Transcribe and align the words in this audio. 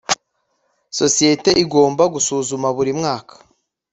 sosiyete 0.99 1.49
igomba 1.63 2.03
gusuzuma 2.13 2.67
buri 2.75 2.91
mwaka 2.99 3.33